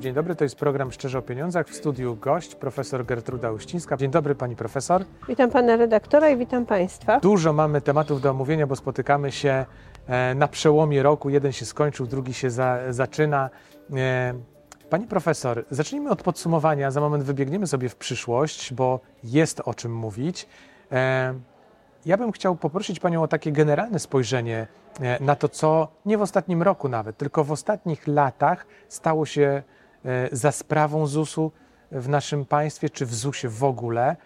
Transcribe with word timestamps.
Dzień 0.00 0.14
Dobry. 0.14 0.34
To 0.34 0.44
jest 0.44 0.56
program 0.56 0.92
Szczerze 0.92 1.18
o 1.18 1.22
Pieniądzach. 1.22 1.68
W 1.68 1.74
studiu 1.74 2.16
gość, 2.16 2.54
profesor 2.54 3.06
Gertruda 3.06 3.52
Uścińska. 3.52 3.96
Dzień 3.96 4.10
dobry, 4.10 4.34
pani 4.34 4.56
profesor. 4.56 5.04
Witam 5.28 5.50
pana 5.50 5.76
redaktora 5.76 6.30
i 6.30 6.36
witam 6.36 6.66
państwa. 6.66 7.20
Dużo 7.20 7.52
mamy 7.52 7.80
tematów 7.80 8.20
do 8.20 8.30
omówienia, 8.30 8.66
bo 8.66 8.76
spotykamy 8.76 9.32
się 9.32 9.66
e, 10.06 10.34
na 10.34 10.48
przełomie 10.48 11.02
roku. 11.02 11.30
Jeden 11.30 11.52
się 11.52 11.66
skończył, 11.66 12.06
drugi 12.06 12.34
się 12.34 12.50
za, 12.50 12.78
zaczyna. 12.90 13.50
E, 13.96 14.34
pani 14.90 15.06
profesor, 15.06 15.64
zacznijmy 15.70 16.10
od 16.10 16.22
podsumowania. 16.22 16.90
Za 16.90 17.00
moment 17.00 17.24
wybiegniemy 17.24 17.66
sobie 17.66 17.88
w 17.88 17.96
przyszłość, 17.96 18.74
bo 18.74 19.00
jest 19.24 19.60
o 19.64 19.74
czym 19.74 19.94
mówić. 19.94 20.46
E, 20.92 21.34
ja 22.06 22.16
bym 22.16 22.32
chciał 22.32 22.56
poprosić 22.56 23.00
Panią 23.00 23.22
o 23.22 23.28
takie 23.28 23.52
generalne 23.52 23.98
spojrzenie 23.98 24.66
na 25.20 25.36
to, 25.36 25.48
co 25.48 25.88
nie 26.06 26.18
w 26.18 26.22
ostatnim 26.22 26.62
roku 26.62 26.88
nawet, 26.88 27.16
tylko 27.16 27.44
w 27.44 27.52
ostatnich 27.52 28.06
latach 28.06 28.66
stało 28.88 29.26
się 29.26 29.62
za 30.32 30.52
sprawą 30.52 31.06
ZUS-u 31.06 31.52
w 31.92 32.08
naszym 32.08 32.44
państwie, 32.44 32.90
czy 32.90 33.06
w 33.06 33.14
ZUS-ie 33.14 33.50
w 33.50 33.64
ogóle. 33.64 34.16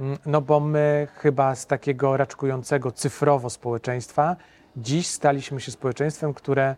Mm, 0.00 0.18
no 0.26 0.40
bo 0.40 0.60
my 0.60 1.08
chyba 1.14 1.54
z 1.54 1.66
takiego 1.66 2.16
raczkującego 2.16 2.92
cyfrowo 2.92 3.50
społeczeństwa 3.50 4.36
dziś 4.76 5.06
staliśmy 5.06 5.60
się 5.60 5.72
społeczeństwem, 5.72 6.34
które 6.34 6.76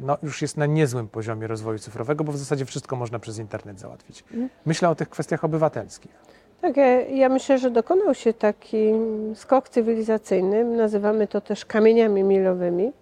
no, 0.00 0.18
już 0.22 0.42
jest 0.42 0.56
na 0.56 0.66
niezłym 0.66 1.08
poziomie 1.08 1.46
rozwoju 1.46 1.78
cyfrowego, 1.78 2.24
bo 2.24 2.32
w 2.32 2.36
zasadzie 2.36 2.64
wszystko 2.64 2.96
można 2.96 3.18
przez 3.18 3.38
internet 3.38 3.80
załatwić. 3.80 4.24
Mhm. 4.30 4.48
Myślę 4.66 4.88
o 4.88 4.94
tych 4.94 5.08
kwestiach 5.08 5.44
obywatelskich. 5.44 6.12
Tak, 6.60 6.76
ja, 6.76 7.00
ja 7.00 7.28
myślę, 7.28 7.58
że 7.58 7.70
dokonał 7.70 8.14
się 8.14 8.32
taki 8.32 8.92
skok 9.34 9.68
cywilizacyjny. 9.68 10.64
Nazywamy 10.64 11.26
to 11.26 11.40
też 11.40 11.64
kamieniami 11.64 12.22
milowymi. 12.22 12.92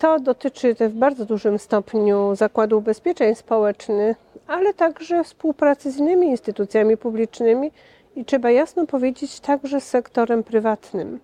E, 0.00 0.02
To 0.02 0.20
dotyczy 0.20 0.74
w 0.74 0.92
bardzo 0.92 1.24
dużym 1.24 1.58
stopniu 1.58 2.34
Zakładu 2.34 2.78
Ubezpieczeń 2.78 3.34
Społecznych, 3.34 4.16
ale 4.46 4.74
także 4.74 5.24
współpracy 5.24 5.90
z 5.90 5.96
innymi 5.96 6.26
instytucjami 6.26 6.96
publicznymi 6.96 7.70
i 8.16 8.24
trzeba 8.24 8.50
jasno 8.50 8.86
powiedzieć 8.86 9.40
także 9.40 9.80
z 9.80 9.88
sektorem 9.88 10.42
prywatnym. 10.42 11.20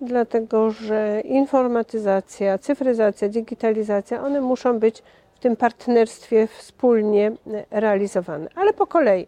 Dlatego, 0.00 0.70
że 0.70 1.22
informatyzacja, 1.24 2.58
cyfryzacja, 2.58 3.28
digitalizacja, 3.28 4.22
one 4.22 4.40
muszą 4.40 4.78
być 4.78 5.02
w 5.34 5.38
tym 5.38 5.56
partnerstwie 5.56 6.46
wspólnie 6.46 7.32
e, 7.70 7.80
realizowane. 7.80 8.48
Ale 8.54 8.72
po 8.72 8.86
kolei. 8.86 9.26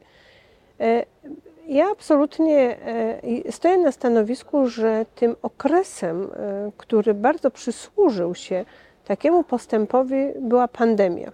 Ja 1.69 1.87
absolutnie 1.93 2.77
e, 3.47 3.53
stoję 3.53 3.79
na 3.79 3.93
stanowisku, 3.93 4.69
że 4.69 5.07
tym 5.15 5.37
okresem, 5.43 6.23
e, 6.37 6.71
który 6.77 7.15
bardzo 7.15 7.51
przysłużył 7.51 8.35
się 8.35 8.65
takiemu 9.05 9.45
postępowi, 9.45 10.17
była 10.41 10.69
pandemia. 10.69 11.33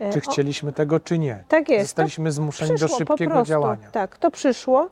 E, 0.00 0.12
Czy 0.12 0.18
o- 0.18 0.22
chcieliśmy 0.22 0.72
tego, 0.72 1.00
czy 1.00 1.18
nie? 1.18 1.44
Tak 1.48 1.68
jest. 1.68 1.84
Zostaliśmy 1.84 2.32
zmuszeni 2.32 2.74
do 2.80 2.88
szybkiego 2.88 3.30
prostu. 3.30 3.48
działania. 3.48 3.90
Tak, 3.92 4.18
to 4.18 4.30
przyszło. 4.30 4.88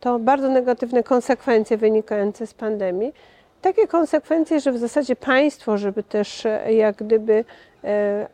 To 0.00 0.18
bardzo 0.18 0.48
negatywne 0.48 1.02
konsekwencje 1.02 1.76
wynikające 1.76 2.46
z 2.46 2.54
pandemii. 2.54 3.12
Takie 3.62 3.86
konsekwencje, 3.86 4.60
że 4.60 4.72
w 4.72 4.78
zasadzie 4.78 5.16
państwo, 5.16 5.78
żeby 5.78 6.02
też 6.02 6.46
jak 6.68 6.96
gdyby 6.96 7.44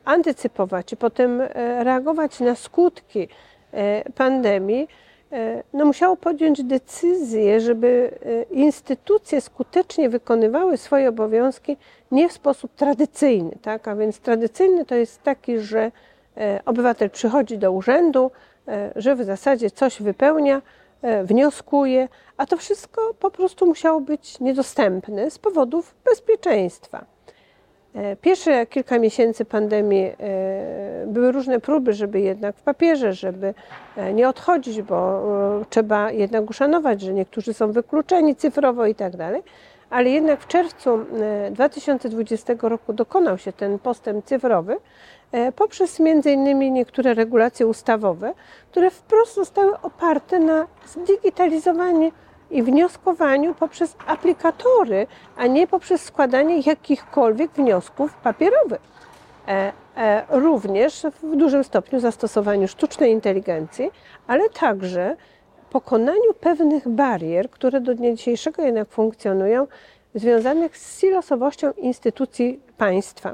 antycypować 0.05 0.93
i 0.93 0.97
potem 0.97 1.41
reagować 1.85 2.41
na 2.41 2.55
skutki 2.55 3.29
pandemii, 4.15 4.89
no 5.73 5.85
musiało 5.85 6.17
podjąć 6.17 6.63
decyzję, 6.63 7.61
żeby 7.61 8.11
e, 8.25 8.43
instytucje 8.43 9.41
skutecznie 9.41 10.09
wykonywały 10.09 10.77
swoje 10.77 11.09
obowiązki 11.09 11.77
nie 12.11 12.29
w 12.29 12.33
sposób 12.33 12.75
tradycyjny. 12.75 13.59
Tak? 13.63 13.89
A 13.89 13.97
więc 13.97 14.19
tradycyjny 14.19 14.85
to 14.85 14.95
jest 14.95 15.23
taki, 15.23 15.59
że 15.59 15.93
e, 16.37 16.61
obywatel 16.65 17.11
przychodzi 17.11 17.59
do 17.59 17.73
urzędu, 17.73 18.31
e, 18.69 18.93
że 18.97 19.17
w 19.17 19.25
zasadzie 19.25 19.71
coś 19.71 20.03
wypełnia, 20.03 20.63
e, 21.03 21.25
wnioskuje, 21.25 22.09
a 22.37 22.47
to 22.47 22.57
wszystko 22.57 23.15
po 23.15 23.31
prostu 23.31 23.67
musiało 23.67 24.01
być 24.01 24.41
niedostępne 24.41 25.31
z 25.31 25.39
powodów 25.39 25.95
bezpieczeństwa. 26.05 27.05
E, 27.95 28.17
Pierwsze 28.17 28.67
kilka 28.67 28.99
miesięcy 28.99 29.45
pandemii 29.45 30.05
e, 30.05 31.07
były 31.07 31.33
różne 31.33 31.61
próby, 31.61 31.93
żeby 31.93 32.21
jednak 32.21 32.57
w 32.57 32.63
papierze, 32.63 33.13
żeby 33.13 33.55
e, 33.97 34.13
nie 34.13 34.29
odchodzić, 34.29 34.83
bo 34.83 35.23
trzeba 35.71 36.11
jednak 36.11 36.51
uszanować, 36.51 37.01
że 37.01 37.13
niektórzy 37.13 37.55
są 37.55 37.73
wykluczeni 37.73 38.37
cyfrowo 38.37 38.87
i 38.87 38.95
tak 38.95 39.17
dalej. 39.17 39.43
Ale 39.91 40.11
jednak 40.11 40.41
w 40.41 40.47
czerwcu 40.47 40.91
e, 40.95 41.51
2020 41.51 42.55
roku 42.63 42.93
dokonał 42.93 43.39
się 43.39 43.53
ten 43.53 43.79
postęp 43.79 44.25
cyfrowy 44.25 44.77
poprzez 45.57 46.01
innymi 46.27 46.71
niektóre 46.71 47.15
regulacje 47.15 47.67
ustawowe, 47.67 48.33
które 48.71 48.91
wprost 48.91 49.35
zostały 49.35 49.81
oparte 49.81 50.39
na 50.39 50.67
zdigitalizowaniu 50.87 52.13
i 52.51 52.63
wnioskowaniu 52.63 53.55
poprzez 53.55 53.97
aplikatory, 54.07 55.07
a 55.37 55.47
nie 55.47 55.67
poprzez 55.67 56.03
składanie 56.03 56.61
jakichkolwiek 56.61 57.51
wniosków 57.51 58.15
papierowych. 58.15 58.81
E, 59.49 59.73
e, 59.97 60.25
również 60.29 61.07
w 61.23 61.37
dużym 61.37 61.65
stopniu 61.65 62.01
zastosowaniu 62.01 62.69
sztucznej 62.69 63.13
inteligencji, 63.13 63.91
ale 64.27 64.49
także 64.49 65.17
pokonaniu 65.71 66.35
pewnych 66.41 66.89
barier, 66.89 67.51
które 67.51 67.81
do 67.81 67.95
dnia 67.95 68.15
dzisiejszego 68.15 68.63
jednak 68.63 68.89
funkcjonują, 68.89 69.67
związanych 70.15 70.77
z 70.77 71.01
silosowością 71.01 71.73
instytucji 71.73 72.61
państwa. 72.79 73.33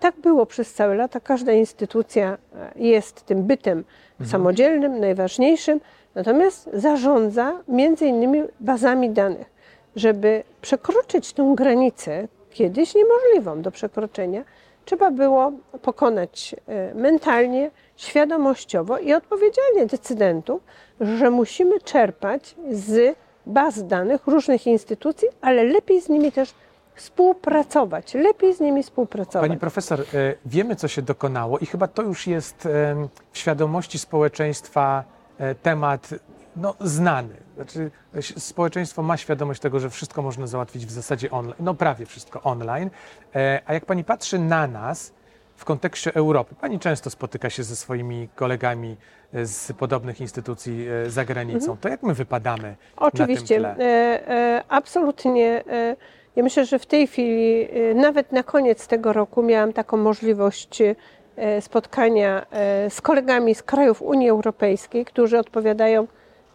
Tak 0.00 0.14
było 0.20 0.46
przez 0.46 0.72
całe 0.74 0.94
lata. 0.94 1.20
Każda 1.20 1.52
instytucja 1.52 2.38
e, 2.54 2.72
jest 2.76 3.22
tym 3.22 3.42
bytem 3.42 3.84
samodzielnym, 4.24 5.00
najważniejszym, 5.00 5.80
natomiast 6.14 6.70
zarządza 6.72 7.60
między 7.68 8.06
innymi 8.06 8.42
bazami 8.60 9.10
danych. 9.10 9.50
Żeby 9.96 10.42
przekroczyć 10.62 11.32
tę 11.32 11.52
granicę, 11.56 12.28
kiedyś 12.50 12.94
niemożliwą 12.94 13.62
do 13.62 13.70
przekroczenia, 13.70 14.44
trzeba 14.84 15.10
było 15.10 15.52
pokonać 15.82 16.54
e, 16.66 16.94
mentalnie, 16.94 17.70
świadomościowo 17.96 18.98
i 18.98 19.12
odpowiedzialnie 19.12 19.86
decydentów, 19.86 20.62
że 21.00 21.30
musimy 21.30 21.80
czerpać 21.80 22.54
z 22.70 23.16
baz 23.46 23.86
danych 23.86 24.26
różnych 24.26 24.66
instytucji, 24.66 25.28
ale 25.40 25.64
lepiej 25.64 26.00
z 26.00 26.08
nimi 26.08 26.32
też 26.32 26.54
współpracować, 26.94 28.14
lepiej 28.14 28.54
z 28.54 28.60
nimi 28.60 28.82
współpracować. 28.82 29.48
Pani 29.48 29.60
profesor, 29.60 30.00
e, 30.00 30.04
wiemy, 30.46 30.76
co 30.76 30.88
się 30.88 31.02
dokonało 31.02 31.58
i 31.58 31.66
chyba 31.66 31.88
to 31.88 32.02
już 32.02 32.26
jest 32.26 32.66
em, 32.66 33.08
w 33.32 33.38
świadomości 33.38 33.98
społeczeństwa 33.98 35.04
e, 35.38 35.54
temat 35.54 36.08
no, 36.56 36.74
znany. 36.80 37.36
Znaczy, 37.56 37.90
e, 38.14 38.22
społeczeństwo 38.22 39.02
ma 39.02 39.16
świadomość 39.16 39.60
tego, 39.60 39.80
że 39.80 39.90
wszystko 39.90 40.22
można 40.22 40.46
załatwić 40.46 40.86
w 40.86 40.90
zasadzie 40.90 41.30
online, 41.30 41.56
no 41.60 41.74
prawie 41.74 42.06
wszystko 42.06 42.42
online. 42.42 42.90
E, 43.34 43.60
A 43.66 43.74
jak 43.74 43.84
pani 43.84 44.04
patrzy 44.04 44.38
na 44.38 44.66
nas 44.66 45.12
w 45.56 45.64
kontekście 45.64 46.14
Europy, 46.14 46.54
pani 46.60 46.78
często 46.78 47.10
spotyka 47.10 47.50
się 47.50 47.62
ze 47.62 47.76
swoimi 47.76 48.28
kolegami 48.34 48.96
e, 49.32 49.46
z 49.46 49.72
podobnych 49.72 50.20
instytucji 50.20 50.86
e, 51.06 51.10
za 51.10 51.24
granicą, 51.24 51.76
to 51.76 51.88
jak 51.88 52.02
my 52.02 52.14
wypadamy 52.14 52.76
Oczywiście, 52.96 53.60
na 53.60 53.68
tym 53.68 53.76
tle? 53.76 53.86
e, 53.86 54.28
e, 54.28 54.64
absolutnie. 54.68 55.64
Ja 56.36 56.42
myślę, 56.42 56.64
że 56.64 56.78
w 56.78 56.86
tej 56.86 57.06
chwili, 57.06 57.68
e, 57.90 57.94
nawet 57.94 58.32
na 58.32 58.42
koniec 58.42 58.86
tego 58.86 59.12
roku, 59.12 59.42
miałam 59.42 59.72
taką 59.72 59.96
możliwość 59.96 60.82
e, 60.82 61.60
spotkania 61.60 62.46
e, 62.50 62.90
z 62.90 63.00
kolegami 63.00 63.54
z 63.54 63.62
krajów 63.62 64.02
Unii 64.02 64.28
Europejskiej, 64.30 65.04
którzy 65.04 65.38
odpowiadają 65.38 66.06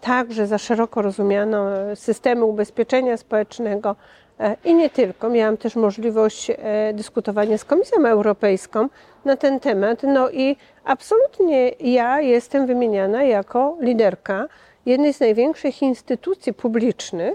także 0.02 0.48
za 0.48 0.58
szeroko 0.58 1.02
rozumiano 1.02 1.66
systemy 1.96 2.46
ubezpieczenia 2.46 3.18
społecznego 3.18 3.96
e, 4.40 4.56
i 4.66 4.74
nie 4.74 4.90
tylko. 4.90 5.30
Miałam 5.30 5.58
też 5.58 5.76
możliwość 5.76 6.52
dyskutowania 6.94 7.58
z 7.58 7.66
Komisją 7.66 8.06
Europejską 8.06 8.90
na 9.26 9.38
ten 9.38 9.60
temat. 9.60 10.04
No 10.04 10.30
i 10.30 10.56
absolutnie 10.84 11.70
ja 11.70 12.22
jestem 12.22 12.68
wymieniana 12.68 13.24
jako 13.24 13.78
liderka 13.82 14.48
jednej 14.86 15.14
z 15.14 15.20
największych 15.20 15.82
instytucji 15.82 16.54
publicznych, 16.54 17.34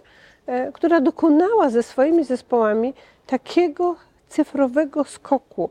która 0.72 1.00
dokonała 1.00 1.70
ze 1.70 1.82
swoimi 1.82 2.24
zespołami 2.24 2.94
takiego 3.26 3.96
cyfrowego 4.28 5.04
skoku. 5.04 5.70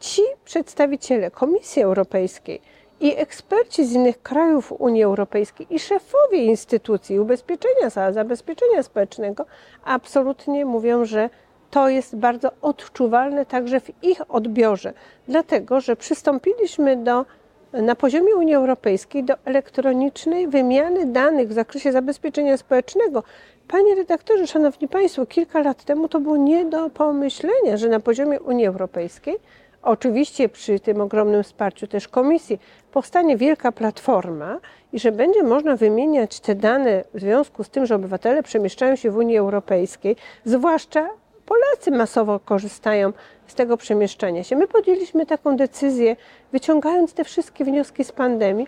Ci 0.00 0.22
przedstawiciele 0.44 1.30
Komisji 1.30 1.82
Europejskiej 1.82 2.60
i 3.00 3.16
eksperci 3.16 3.84
z 3.84 3.92
innych 3.92 4.22
krajów 4.22 4.72
Unii 4.72 5.02
Europejskiej 5.02 5.66
i 5.70 5.78
szefowie 5.78 6.44
instytucji 6.44 7.20
ubezpieczenia, 7.20 7.90
za- 7.90 8.12
zabezpieczenia 8.12 8.82
społecznego 8.82 9.46
absolutnie 9.84 10.64
mówią, 10.64 11.04
że 11.04 11.30
to 11.70 11.88
jest 11.88 12.16
bardzo 12.16 12.50
odczuwalne 12.62 13.46
także 13.46 13.80
w 13.80 14.04
ich 14.04 14.20
odbiorze, 14.34 14.92
dlatego 15.28 15.80
że 15.80 15.96
przystąpiliśmy 15.96 16.96
do 16.96 17.24
na 17.72 17.94
poziomie 17.94 18.36
Unii 18.36 18.54
Europejskiej 18.54 19.24
do 19.24 19.34
elektronicznej 19.44 20.48
wymiany 20.48 21.06
danych 21.06 21.48
w 21.48 21.52
zakresie 21.52 21.92
zabezpieczenia 21.92 22.56
społecznego. 22.56 23.22
Panie 23.68 23.94
redaktorze, 23.94 24.46
szanowni 24.46 24.88
państwo, 24.88 25.26
kilka 25.26 25.60
lat 25.62 25.84
temu 25.84 26.08
to 26.08 26.20
było 26.20 26.36
nie 26.36 26.64
do 26.64 26.90
pomyślenia, 26.90 27.76
że 27.76 27.88
na 27.88 28.00
poziomie 28.00 28.40
Unii 28.40 28.66
Europejskiej 28.66 29.36
oczywiście 29.82 30.48
przy 30.48 30.80
tym 30.80 31.00
ogromnym 31.00 31.42
wsparciu 31.42 31.86
też 31.86 32.08
komisji, 32.08 32.58
powstanie 32.92 33.36
wielka 33.36 33.72
platforma 33.72 34.58
i 34.92 34.98
że 34.98 35.12
będzie 35.12 35.42
można 35.42 35.76
wymieniać 35.76 36.40
te 36.40 36.54
dane 36.54 37.04
w 37.14 37.20
związku 37.20 37.64
z 37.64 37.70
tym, 37.70 37.86
że 37.86 37.94
obywatele 37.94 38.42
przemieszczają 38.42 38.96
się 38.96 39.10
w 39.10 39.16
Unii 39.16 39.36
Europejskiej, 39.36 40.16
zwłaszcza 40.44 41.08
Polacy 41.46 41.90
masowo 41.90 42.40
korzystają 42.40 43.12
z 43.46 43.54
tego 43.54 43.76
przemieszczania 43.76 44.44
się. 44.44 44.56
My 44.56 44.68
podjęliśmy 44.68 45.26
taką 45.26 45.56
decyzję, 45.56 46.16
wyciągając 46.52 47.12
te 47.12 47.24
wszystkie 47.24 47.64
wnioski 47.64 48.04
z 48.04 48.12
pandemii, 48.12 48.66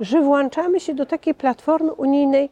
że 0.00 0.20
włączamy 0.20 0.80
się 0.80 0.94
do 0.94 1.06
takiej 1.06 1.34
platformy 1.34 1.92
unijnej 1.92 2.50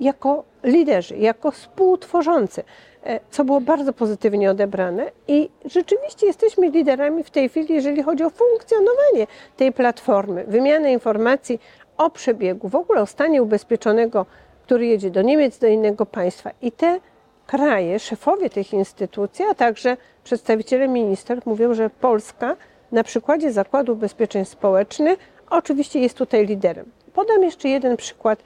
jako 0.00 0.44
liderzy, 0.64 1.16
jako 1.16 1.50
współtworzący, 1.50 2.62
e, 3.04 3.20
co 3.30 3.44
było 3.44 3.60
bardzo 3.60 3.92
pozytywnie 3.92 4.50
odebrane 4.50 5.10
i 5.28 5.50
rzeczywiście 5.64 6.26
jesteśmy 6.26 6.70
liderami 6.70 7.24
w 7.24 7.30
tej 7.30 7.48
chwili, 7.48 7.74
jeżeli 7.74 8.02
chodzi 8.02 8.24
o 8.24 8.30
funkcjonowanie 8.30 9.26
tej 9.56 9.72
platformy, 9.72 10.44
wymianę 10.48 10.92
informacji 10.92 11.60
o 11.96 12.10
przebiegu, 12.10 12.68
w 12.68 12.74
ogóle 12.74 13.02
o 13.02 13.06
stanie 13.06 13.42
ubezpieczonego, 13.42 14.26
który 14.64 14.86
jedzie 14.86 15.10
do 15.10 15.22
Niemiec, 15.22 15.58
do 15.58 15.66
innego 15.66 16.06
państwa. 16.06 16.50
I 16.62 16.72
te 16.72 17.00
kraje, 17.46 17.98
szefowie 17.98 18.50
tych 18.50 18.72
instytucji, 18.72 19.44
a 19.50 19.54
także 19.54 19.96
przedstawiciele 20.24 20.88
ministerstw 20.88 21.46
mówią, 21.46 21.74
że 21.74 21.90
Polska 21.90 22.56
na 22.92 23.04
przykładzie 23.04 23.52
Zakładu 23.52 23.92
Ubezpieczeń 23.92 24.44
Społecznych 24.44 25.18
oczywiście 25.50 26.00
jest 26.00 26.16
tutaj 26.16 26.46
liderem. 26.46 26.90
Podam 27.12 27.42
jeszcze 27.42 27.68
jeden 27.68 27.96
przykład, 27.96 28.38
e, 28.38 28.44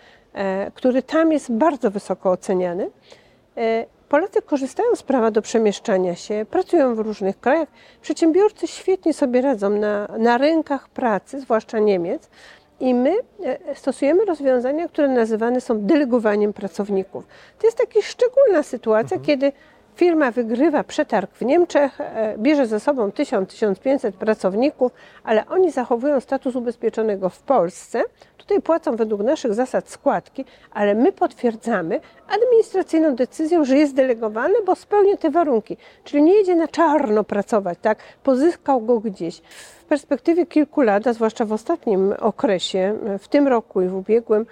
który 0.74 1.02
tam 1.02 1.32
jest 1.32 1.52
bardzo 1.52 1.90
wysoko 1.90 2.30
oceniany. 2.30 2.90
E, 3.56 3.86
Polacy 4.08 4.42
korzystają 4.42 4.96
z 4.96 5.02
prawa 5.02 5.30
do 5.30 5.42
przemieszczania 5.42 6.14
się, 6.14 6.46
pracują 6.50 6.94
w 6.94 6.98
różnych 6.98 7.40
krajach. 7.40 7.68
Przedsiębiorcy 8.02 8.66
świetnie 8.66 9.14
sobie 9.14 9.40
radzą 9.40 9.70
na, 9.70 10.08
na 10.18 10.38
rynkach 10.38 10.88
pracy, 10.88 11.40
zwłaszcza 11.40 11.78
Niemiec. 11.78 12.30
I 12.80 12.94
my 12.94 13.14
e, 13.44 13.74
stosujemy 13.74 14.24
rozwiązania, 14.24 14.88
które 14.88 15.08
nazywane 15.08 15.60
są 15.60 15.80
delegowaniem 15.80 16.52
pracowników. 16.52 17.26
To 17.58 17.66
jest 17.66 17.78
taka 17.78 18.02
szczególna 18.02 18.62
sytuacja, 18.62 19.16
mhm. 19.16 19.26
kiedy 19.26 19.52
firma 19.96 20.30
wygrywa 20.30 20.84
przetarg 20.84 21.34
w 21.34 21.42
Niemczech, 21.42 22.00
e, 22.00 22.34
bierze 22.38 22.66
ze 22.66 22.80
sobą 22.80 23.08
1000-1500 23.08 24.12
pracowników, 24.12 24.92
ale 25.24 25.46
oni 25.46 25.70
zachowują 25.70 26.20
status 26.20 26.56
ubezpieczonego 26.56 27.28
w 27.28 27.42
Polsce. 27.42 28.02
Tutaj 28.36 28.62
płacą 28.62 28.96
według 28.96 29.22
naszych 29.22 29.54
zasad 29.54 29.88
składki, 29.88 30.44
ale 30.70 30.94
my 30.94 31.12
potwierdzamy 31.12 32.00
administracyjną 32.28 33.14
decyzją, 33.14 33.64
że 33.64 33.76
jest 33.76 33.94
delegowany, 33.94 34.54
bo 34.66 34.74
spełnia 34.74 35.16
te 35.16 35.30
warunki. 35.30 35.76
Czyli 36.04 36.22
nie 36.22 36.34
jedzie 36.34 36.56
na 36.56 36.68
czarno 36.68 37.24
pracować, 37.24 37.78
tak? 37.82 37.98
Pozyskał 38.22 38.80
go 38.80 39.00
gdzieś. 39.00 39.38
W 39.80 39.84
perspektywie 39.84 40.46
kilku 40.46 40.80
lat, 40.80 41.06
a 41.06 41.12
zwłaszcza 41.12 41.44
w 41.44 41.52
ostatnim 41.52 42.14
okresie, 42.20 42.98
w 43.18 43.28
tym 43.28 43.48
roku 43.48 43.82
i 43.82 43.88
w 43.88 43.94
ubiegłym, 43.94 44.46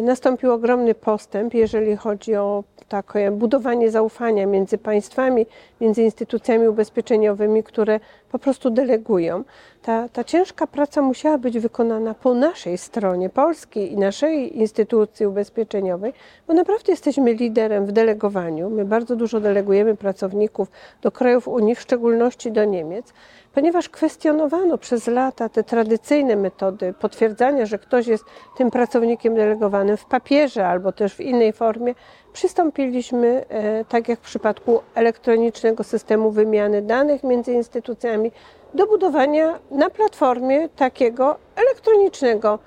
nastąpił 0.00 0.52
ogromny 0.52 0.94
postęp, 0.94 1.54
jeżeli 1.54 1.96
chodzi 1.96 2.34
o 2.36 2.64
takie 2.88 3.30
budowanie 3.30 3.90
zaufania 3.90 4.46
między 4.46 4.78
państwami, 4.78 5.46
między 5.80 6.02
instytucjami 6.02 6.68
ubezpieczeniowymi, 6.68 7.62
które 7.62 8.00
po 8.32 8.38
prostu 8.38 8.70
delegują. 8.70 9.44
Ta, 9.82 10.08
ta 10.08 10.24
ciężka 10.24 10.66
praca 10.66 11.02
musiała 11.02 11.38
być 11.38 11.58
wykonana 11.58 12.14
po 12.14 12.34
naszej 12.34 12.78
stronie, 12.78 13.28
polskiej 13.28 13.92
i 13.92 13.96
naszej 13.96 14.58
instytucji 14.58 15.26
ubezpieczeniowej, 15.26 16.12
bo 16.48 16.54
naprawdę 16.54 16.92
jesteśmy 16.92 17.34
liderem 17.34 17.86
w 17.86 17.92
delegowaniu. 17.92 18.70
My 18.70 18.84
bardzo 18.84 19.16
dużo 19.16 19.40
delegujemy 19.40 19.96
pracowników 19.96 20.70
do 21.02 21.10
krajów 21.12 21.48
Unii, 21.48 21.74
w 21.74 21.80
szczególności 21.80 22.52
do 22.52 22.64
Niemiec, 22.64 23.12
ponieważ 23.54 23.88
kwestionowano 23.88 24.78
przez 24.78 25.06
lata 25.06 25.48
te 25.48 25.64
tradycyjne 25.64 26.36
metody 26.36 26.94
potwierdzania, 27.00 27.66
że 27.66 27.78
ktoś 27.78 28.06
jest 28.06 28.24
tym 28.56 28.70
pracownikiem 28.70 29.34
delegowanym 29.34 29.96
w 29.96 30.04
papierze 30.04 30.66
albo 30.68 30.92
też 30.92 31.14
w 31.14 31.20
innej 31.20 31.52
formie, 31.52 31.94
przystąpiliśmy, 32.32 33.44
e, 33.48 33.84
tak 33.84 34.08
jak 34.08 34.18
w 34.18 34.22
przypadku 34.22 34.80
elektronicznego 34.94 35.84
systemu 35.84 36.30
wymiany 36.30 36.82
danych 36.82 37.22
między 37.22 37.52
instytucjami, 37.52 38.32
do 38.74 38.86
budowania 38.86 39.58
na 39.70 39.90
platformie 39.90 40.68
takiego 40.68 41.36
elektronicznego 41.56 42.58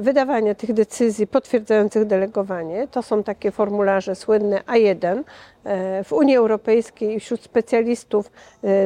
wydawania 0.00 0.54
tych 0.54 0.72
decyzji 0.72 1.26
potwierdzających 1.26 2.04
delegowanie. 2.04 2.88
To 2.90 3.02
są 3.02 3.22
takie 3.22 3.50
formularze 3.50 4.14
słynne 4.14 4.60
A1. 4.60 5.22
E, 5.64 6.04
w 6.04 6.12
Unii 6.12 6.36
Europejskiej 6.36 7.20
wśród 7.20 7.42
specjalistów 7.42 8.30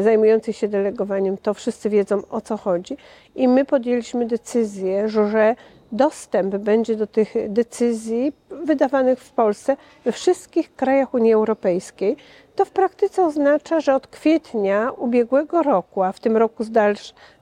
zajmujących 0.03 0.57
się 0.57 0.69
delegowaniem 0.69 1.37
to 1.37 1.55
wszyscy 1.55 1.91
wiedzą 1.91 2.23
o 2.31 2.41
co 2.41 2.57
chodzi. 2.57 2.97
I 3.35 3.49
my 3.49 3.65
podjęliśmy 3.65 4.27
decyzję, 4.27 5.09
że 5.09 5.55
dostęp 5.93 6.57
będzie 6.57 6.97
do 6.97 7.07
tych 7.07 7.35
decyzji 7.49 8.33
wydawanych 8.51 9.21
w 9.21 9.31
Polsce 9.31 9.77
we 10.05 10.13
wszystkich 10.13 10.75
krajach 10.75 11.15
Unii 11.15 11.33
Europejskiej, 11.33 12.17
to 12.57 12.65
w 12.65 12.71
praktyce 12.71 13.25
oznacza, 13.25 13.81
że 13.81 13.95
od 13.95 14.07
kwietnia 14.07 14.91
ubiegłego 14.91 15.63
roku, 15.63 16.03
a 16.03 16.13
w 16.13 16.21
tym 16.21 16.37
roku 16.37 16.65
z 16.65 16.71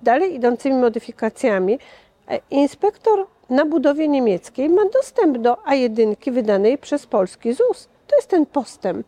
dalej 0.02 0.34
idącymi 0.34 0.76
modyfikacjami, 0.76 1.74
e, 1.74 1.78
inspektor 2.50 3.26
na 3.50 3.64
budowie 3.64 4.08
niemieckiej 4.08 4.68
ma 4.68 4.82
dostęp 4.92 5.38
do 5.38 5.54
A1 5.54 6.32
wydanej 6.32 6.78
przez 6.78 7.06
polski 7.06 7.52
ZUS. 7.52 7.88
To 8.06 8.16
jest 8.16 8.28
ten 8.28 8.46
postęp. 8.46 9.06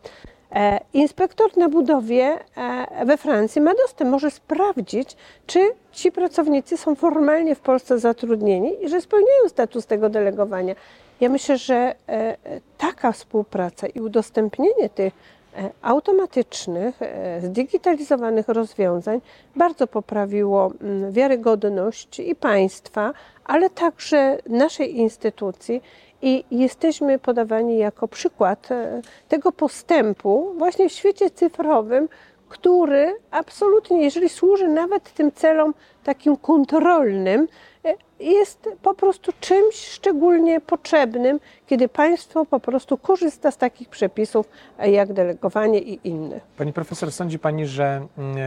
E, 0.51 0.79
inspektor 0.93 1.57
na 1.57 1.69
budowie 1.69 2.39
e, 2.57 3.05
we 3.05 3.17
Francji 3.17 3.61
ma 3.61 3.73
dostęp, 3.73 4.11
może 4.11 4.31
sprawdzić, 4.31 5.17
czy 5.47 5.59
ci 5.91 6.11
pracownicy 6.11 6.77
są 6.77 6.95
formalnie 6.95 7.55
w 7.55 7.59
Polsce 7.59 7.99
zatrudnieni 7.99 8.83
i 8.83 8.89
że 8.89 9.01
spełniają 9.01 9.49
status 9.49 9.85
tego 9.85 10.09
delegowania. 10.09 10.75
Ja 11.21 11.29
myślę, 11.29 11.57
że 11.57 11.95
e, 12.09 12.37
taka 12.77 13.11
współpraca 13.11 13.87
i 13.87 13.99
udostępnienie 13.99 14.89
tych 14.89 15.13
automatycznych, 15.81 16.99
zdigitalizowanych 17.41 18.47
rozwiązań 18.47 19.21
bardzo 19.55 19.87
poprawiło 19.87 20.71
mm, 20.81 21.11
wiarygodność 21.11 22.19
i 22.19 22.35
państwa, 22.35 23.13
ale 23.45 23.69
także 23.69 24.37
naszej 24.49 24.97
instytucji 24.97 25.81
i 26.21 26.43
jesteśmy 26.51 27.19
podawani 27.19 27.77
jako 27.77 28.07
przykład 28.07 28.71
e, 28.71 29.01
tego 29.27 29.51
postępu 29.51 30.53
właśnie 30.57 30.89
w 30.89 30.91
świecie 30.91 31.29
cyfrowym, 31.29 32.07
który 32.53 33.15
absolutnie, 33.31 34.03
jeżeli 34.03 34.29
służy 34.29 34.67
nawet 34.67 35.13
tym 35.13 35.31
celom 35.31 35.73
takim 36.03 36.37
kontrolnym, 36.37 37.47
e, 37.85 37.93
jest 38.19 38.69
po 38.81 38.93
prostu 38.93 39.31
czymś 39.39 39.75
szczególnie 39.75 40.61
potrzebnym, 40.61 41.39
kiedy 41.67 41.89
państwo 41.89 42.45
po 42.45 42.59
prostu 42.59 42.97
korzysta 42.97 43.51
z 43.51 43.57
takich 43.57 43.89
przepisów 43.89 44.49
e, 44.79 44.91
jak 44.91 45.13
delegowanie 45.13 45.79
i 45.79 45.99
inne. 46.03 46.39
Pani 46.57 46.73
profesor, 46.73 47.11
sądzi 47.11 47.39
Pani, 47.39 47.67
że 47.67 48.07
mm, 48.17 48.37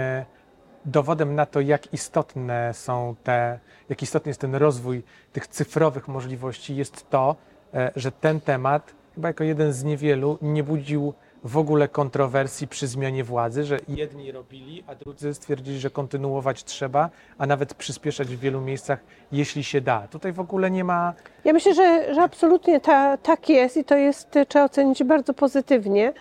dowodem 0.84 1.34
na 1.34 1.46
to, 1.46 1.60
jak 1.60 1.92
istotne 1.92 2.74
są 2.74 3.14
te, 3.24 3.58
jak 3.88 4.02
istotny 4.02 4.30
jest 4.30 4.40
ten 4.40 4.54
rozwój 4.54 5.02
tych 5.32 5.46
cyfrowych 5.46 6.08
możliwości, 6.08 6.76
jest 6.76 7.10
to, 7.10 7.36
E, 7.76 7.90
że 7.96 8.12
ten 8.12 8.40
temat, 8.40 8.94
chyba 9.14 9.28
jako 9.28 9.44
jeden 9.44 9.72
z 9.72 9.84
niewielu, 9.84 10.38
nie 10.42 10.62
budził 10.62 11.14
w 11.46 11.56
ogóle 11.56 11.88
kontrowersji 11.88 12.68
przy 12.68 12.86
zmianie 12.86 13.24
władzy, 13.24 13.64
że 13.64 13.78
jedni 13.88 14.32
robili, 14.32 14.84
a 14.86 14.94
drudzy 14.94 15.34
stwierdzili, 15.34 15.78
że 15.78 15.90
kontynuować 15.90 16.64
trzeba, 16.64 17.10
a 17.38 17.46
nawet 17.46 17.74
przyspieszać 17.74 18.28
w 18.28 18.40
wielu 18.40 18.60
miejscach, 18.60 18.98
jeśli 19.32 19.64
się 19.64 19.80
da. 19.80 20.08
Tutaj 20.10 20.32
w 20.32 20.40
ogóle 20.40 20.70
nie 20.70 20.84
ma. 20.84 21.12
Ja 21.44 21.52
myślę, 21.52 21.74
że, 21.74 22.14
że 22.14 22.22
absolutnie 22.22 22.80
ta, 22.80 23.16
tak 23.16 23.48
jest 23.48 23.76
i 23.76 23.84
to 23.84 23.96
jest, 23.96 24.30
trzeba 24.48 24.64
ocenić 24.64 25.04
bardzo 25.04 25.34
pozytywnie, 25.34 26.12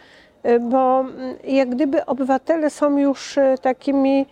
e, 0.43 0.59
bo 0.59 0.99
mm, 0.99 1.35
jak 1.43 1.69
gdyby 1.69 2.05
obywatele 2.05 2.69
są 2.69 2.97
już 2.97 3.37
e, 3.37 3.55
takimi 3.61 4.25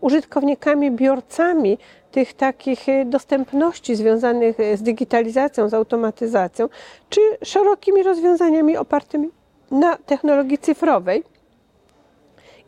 użytkownikami, 0.00 0.90
biorcami 0.90 1.78
tych 2.10 2.34
takich 2.34 2.88
y, 2.88 3.04
dostępności 3.04 3.96
związanych 3.96 4.60
y, 4.60 4.76
z 4.76 4.82
digitalizacją, 4.82 5.68
z 5.68 5.74
automatyzacją, 5.74 6.68
czy 7.08 7.20
szerokimi 7.42 8.02
rozwiązaniami 8.02 8.76
opartymi 8.76 9.30
na 9.70 9.96
technologii 9.96 10.58
cyfrowej. 10.58 11.24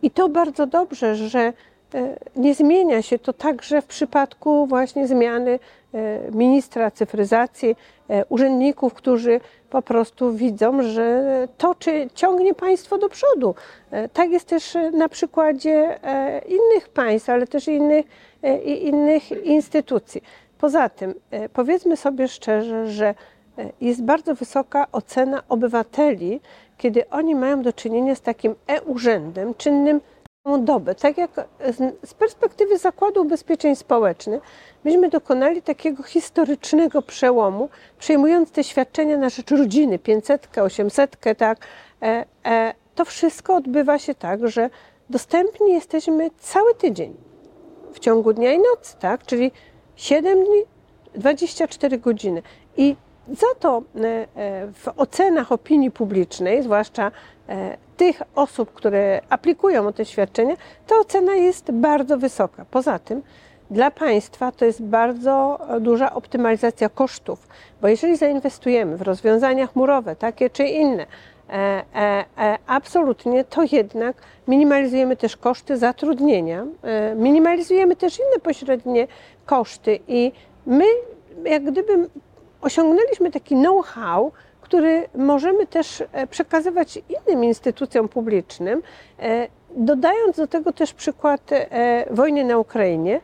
I 0.02 0.10
to 0.10 0.28
bardzo 0.28 0.66
dobrze, 0.66 1.16
że 1.16 1.52
E, 1.94 2.16
nie 2.36 2.54
zmienia 2.54 3.02
się 3.02 3.18
to 3.18 3.32
także 3.32 3.82
w 3.82 3.86
przypadku 3.86 4.66
właśnie 4.66 5.06
zmiany 5.06 5.58
e, 5.94 6.30
ministra 6.32 6.90
cyfryzacji, 6.90 7.76
e, 8.10 8.24
urzędników, 8.24 8.94
którzy 8.94 9.40
po 9.70 9.82
prostu 9.82 10.32
widzą, 10.32 10.82
że 10.82 11.22
to 11.58 11.74
czy 11.74 12.08
ciągnie 12.14 12.54
państwo 12.54 12.98
do 12.98 13.08
przodu. 13.08 13.54
Tak 14.12 14.30
jest 14.30 14.46
też 14.46 14.76
na 14.92 15.08
przykładzie 15.08 15.98
innych 16.48 16.88
państw, 16.88 17.30
ale 17.30 17.46
też 17.46 17.68
innych, 17.68 18.06
innych 18.64 19.30
instytucji. 19.44 20.22
Poza 20.58 20.88
tym, 20.88 21.14
powiedzmy 21.52 21.96
sobie 21.96 22.28
szczerze, 22.28 22.86
że 22.86 23.14
jest 23.80 24.02
bardzo 24.02 24.34
wysoka 24.34 24.86
ocena 24.92 25.42
obywateli, 25.48 26.40
kiedy 26.80 27.10
oni 27.10 27.34
mają 27.34 27.62
do 27.62 27.72
czynienia 27.72 28.14
z 28.14 28.20
takim 28.20 28.54
e-urzędem, 28.66 29.54
czynnym 29.54 30.00
dobę. 30.58 30.94
Tak 30.94 31.18
jak 31.18 31.30
z, 31.60 32.08
z 32.08 32.14
perspektywy 32.14 32.78
Zakładu 32.78 33.22
Ubezpieczeń 33.22 33.76
Społecznych, 33.76 34.42
myśmy 34.84 35.08
dokonali 35.08 35.62
takiego 35.62 36.02
historycznego 36.02 37.02
przełomu, 37.02 37.68
przejmując 37.98 38.50
te 38.50 38.64
świadczenia 38.64 39.16
na 39.16 39.28
rzecz 39.28 39.50
rodziny, 39.50 39.98
500, 39.98 40.58
800, 40.58 41.16
tak. 41.38 41.58
E, 42.02 42.24
e, 42.44 42.74
to 42.94 43.04
wszystko 43.04 43.54
odbywa 43.54 43.98
się 43.98 44.14
tak, 44.14 44.48
że 44.48 44.70
dostępni 45.10 45.72
jesteśmy 45.72 46.30
cały 46.38 46.74
tydzień 46.74 47.14
w 47.92 47.98
ciągu 47.98 48.32
dnia 48.32 48.52
i 48.52 48.58
nocy, 48.58 48.96
tak? 49.00 49.26
Czyli 49.26 49.52
7 49.96 50.44
dni, 50.44 50.62
24 51.14 51.98
godziny. 51.98 52.42
I 52.76 52.96
za 53.30 53.46
to 53.58 53.82
e, 53.96 54.06
e, 54.06 54.26
w 54.72 54.88
ocenach 54.96 55.52
opinii 55.52 55.90
publicznej, 55.90 56.62
zwłaszcza 56.62 57.10
e, 57.48 57.76
tych 57.96 58.22
osób, 58.34 58.72
które 58.72 59.20
aplikują 59.28 59.86
o 59.86 59.92
te 59.92 60.04
świadczenia, 60.04 60.56
ta 60.86 60.96
ocena 60.96 61.34
jest 61.34 61.70
bardzo 61.70 62.18
wysoka. 62.18 62.64
Poza 62.70 62.98
tym 62.98 63.22
dla 63.70 63.90
państwa 63.90 64.52
to 64.52 64.64
jest 64.64 64.82
bardzo 64.82 65.58
duża 65.80 66.14
optymalizacja 66.14 66.88
kosztów, 66.88 67.48
bo 67.82 67.88
jeżeli 67.88 68.16
zainwestujemy 68.16 68.96
w 68.96 69.02
rozwiązania 69.02 69.66
chmurowe, 69.66 70.16
takie 70.16 70.50
czy 70.50 70.64
inne, 70.64 71.06
absolutnie, 72.66 73.44
to 73.44 73.62
jednak 73.72 74.16
minimalizujemy 74.48 75.16
też 75.16 75.36
koszty 75.36 75.76
zatrudnienia, 75.76 76.66
minimalizujemy 77.16 77.96
też 77.96 78.18
inne 78.18 78.40
pośrednie 78.42 79.06
koszty 79.46 79.98
i 80.08 80.32
my 80.66 80.84
jak 81.44 81.64
gdyby 81.64 82.08
osiągnęliśmy 82.60 83.30
taki 83.30 83.54
know-how, 83.54 84.32
który 84.60 85.08
możemy 85.14 85.66
też 85.66 86.02
przekazywać 86.30 86.98
innym 87.08 87.44
instytucjom 87.44 88.08
publicznym, 88.08 88.82
dodając 89.76 90.36
do 90.36 90.46
tego 90.46 90.72
też 90.72 90.92
przykład 90.94 91.50
wojny 92.10 92.44
na 92.44 92.58
Ukrainie. 92.58 93.20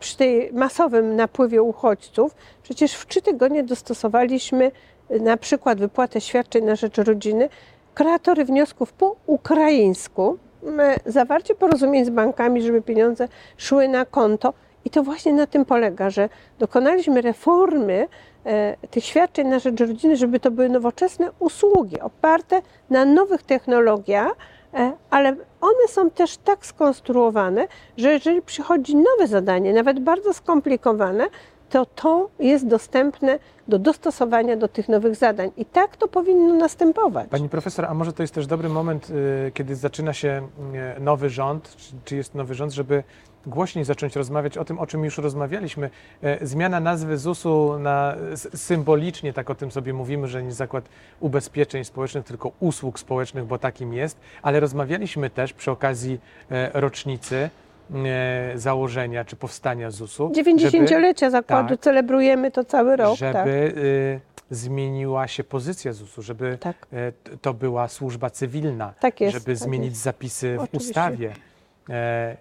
Przy 0.00 0.16
tej 0.16 0.52
masowym 0.52 1.16
napływie 1.16 1.62
uchodźców, 1.62 2.34
przecież 2.62 2.94
w 2.94 3.06
trzy 3.06 3.22
tygodnie 3.22 3.64
dostosowaliśmy 3.64 4.70
na 5.10 5.36
przykład 5.36 5.78
wypłatę 5.78 6.20
świadczeń 6.20 6.64
na 6.64 6.76
rzecz 6.76 6.98
rodziny, 6.98 7.48
kreatory 7.94 8.44
wniosków 8.44 8.92
po 8.92 9.16
ukraińsku, 9.26 10.38
zawarcie 11.06 11.54
porozumień 11.54 12.04
z 12.04 12.10
bankami, 12.10 12.62
żeby 12.62 12.82
pieniądze 12.82 13.28
szły 13.56 13.88
na 13.88 14.04
konto. 14.04 14.54
I 14.88 14.90
to 14.90 15.02
właśnie 15.02 15.32
na 15.32 15.46
tym 15.46 15.64
polega, 15.64 16.10
że 16.10 16.28
dokonaliśmy 16.58 17.20
reformy 17.20 18.08
e, 18.44 18.76
tych 18.90 19.04
świadczeń 19.04 19.48
na 19.48 19.58
rzecz 19.58 19.80
rodziny, 19.80 20.16
żeby 20.16 20.40
to 20.40 20.50
były 20.50 20.68
nowoczesne 20.68 21.30
usługi 21.38 22.00
oparte 22.00 22.62
na 22.90 23.04
nowych 23.04 23.42
technologiach, 23.42 24.32
e, 24.74 24.92
ale 25.10 25.28
one 25.60 25.88
są 25.88 26.10
też 26.10 26.36
tak 26.36 26.66
skonstruowane, 26.66 27.68
że 27.96 28.12
jeżeli 28.12 28.42
przychodzi 28.42 28.96
nowe 28.96 29.26
zadanie, 29.26 29.72
nawet 29.72 30.00
bardzo 30.00 30.32
skomplikowane, 30.32 31.26
to 31.68 31.86
to 31.86 32.28
jest 32.38 32.66
dostępne 32.66 33.38
do 33.68 33.78
dostosowania 33.78 34.56
do 34.56 34.68
tych 34.68 34.88
nowych 34.88 35.16
zadań. 35.16 35.50
I 35.56 35.64
tak 35.64 35.96
to 35.96 36.08
powinno 36.08 36.54
następować. 36.54 37.28
Pani 37.28 37.48
profesor, 37.48 37.84
a 37.84 37.94
może 37.94 38.12
to 38.12 38.22
jest 38.22 38.34
też 38.34 38.46
dobry 38.46 38.68
moment, 38.68 39.10
y, 39.10 39.52
kiedy 39.54 39.76
zaczyna 39.76 40.12
się 40.12 40.48
y, 40.96 41.00
nowy 41.00 41.30
rząd, 41.30 41.76
czy 42.04 42.16
jest 42.16 42.34
nowy 42.34 42.54
rząd, 42.54 42.72
żeby 42.72 43.02
głośniej 43.46 43.84
zacząć 43.84 44.16
rozmawiać 44.16 44.58
o 44.58 44.64
tym, 44.64 44.78
o 44.78 44.86
czym 44.86 45.04
już 45.04 45.18
rozmawialiśmy. 45.18 45.90
E, 46.22 46.46
zmiana 46.46 46.80
nazwy 46.80 47.18
ZUS-u 47.18 47.78
na, 47.78 48.16
symbolicznie, 48.54 49.32
tak 49.32 49.50
o 49.50 49.54
tym 49.54 49.70
sobie 49.70 49.92
mówimy, 49.92 50.28
że 50.28 50.42
nie 50.42 50.52
zakład 50.52 50.88
ubezpieczeń 51.20 51.84
społecznych, 51.84 52.24
tylko 52.24 52.52
usług 52.60 52.98
społecznych, 52.98 53.44
bo 53.44 53.58
takim 53.58 53.92
jest, 53.92 54.20
ale 54.42 54.60
rozmawialiśmy 54.60 55.30
też 55.30 55.52
przy 55.52 55.70
okazji 55.70 56.20
rocznicy 56.72 57.50
założenia 58.54 59.24
czy 59.24 59.36
powstania 59.36 59.90
ZUS-u. 59.90 60.28
90-lecia 60.28 61.30
zakładu 61.30 61.68
tak, 61.68 61.80
celebrujemy 61.80 62.50
to 62.50 62.64
cały 62.64 62.96
rok. 62.96 63.16
Żeby 63.18 63.32
tak. 63.32 63.46
Y, 63.46 64.20
zmieniła 64.50 65.28
się 65.28 65.44
pozycja 65.44 65.92
ZUS-u, 65.92 66.22
żeby 66.22 66.58
tak. 66.60 66.86
E, 66.92 67.12
to 67.42 67.54
była 67.54 67.88
służba 67.88 68.30
cywilna, 68.30 68.94
tak 69.00 69.20
jest, 69.20 69.34
żeby 69.34 69.46
tak 69.46 69.56
zmienić 69.56 69.90
jest. 69.90 70.02
zapisy 70.02 70.56
w 70.56 70.60
Oczywiście. 70.60 70.88
ustawie. 70.88 71.32
E, 71.90 72.36